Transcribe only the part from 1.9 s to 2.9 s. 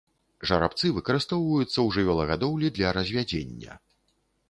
жывёлагадоўлі